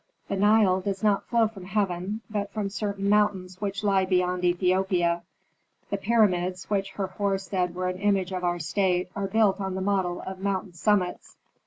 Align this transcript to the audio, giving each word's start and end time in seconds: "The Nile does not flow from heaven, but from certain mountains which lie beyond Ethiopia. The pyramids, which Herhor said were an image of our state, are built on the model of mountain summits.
"The 0.29 0.35
Nile 0.35 0.81
does 0.81 1.03
not 1.03 1.27
flow 1.27 1.47
from 1.47 1.65
heaven, 1.65 2.21
but 2.27 2.51
from 2.51 2.69
certain 2.69 3.07
mountains 3.07 3.61
which 3.61 3.83
lie 3.83 4.03
beyond 4.03 4.43
Ethiopia. 4.43 5.21
The 5.91 5.97
pyramids, 5.97 6.67
which 6.71 6.93
Herhor 6.93 7.37
said 7.37 7.75
were 7.75 7.87
an 7.87 7.99
image 7.99 8.31
of 8.31 8.43
our 8.43 8.57
state, 8.57 9.11
are 9.15 9.27
built 9.27 9.61
on 9.61 9.75
the 9.75 9.79
model 9.81 10.21
of 10.25 10.39
mountain 10.39 10.73
summits. 10.73 11.37